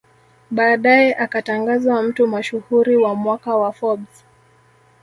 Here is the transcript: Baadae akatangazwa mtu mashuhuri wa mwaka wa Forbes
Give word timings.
Baadae 0.51 1.13
akatangazwa 1.13 2.03
mtu 2.03 2.27
mashuhuri 2.27 2.97
wa 2.97 3.15
mwaka 3.15 3.55
wa 3.57 3.71
Forbes 3.73 4.23